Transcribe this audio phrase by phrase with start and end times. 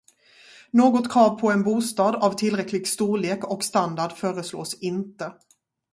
[0.71, 5.33] Något krav på en bostad av tillräcklig storlek och standard föreslås inte.